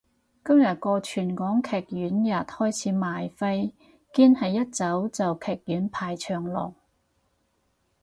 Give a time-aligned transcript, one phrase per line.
[0.43, 3.71] 今日個全港戲院日開始賣飛，
[4.11, 6.73] 堅係一早就戲院排長龍